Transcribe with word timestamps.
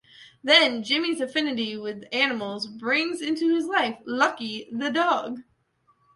Then 0.43 0.81
Jimmy's 0.81 1.21
affinity 1.21 1.77
with 1.77 2.05
animals 2.11 2.65
brings 2.65 3.21
into 3.21 3.53
his 3.53 3.67
life 3.67 3.99
'Lucky' 4.03 4.67
the 4.71 4.89
dog. 4.89 5.43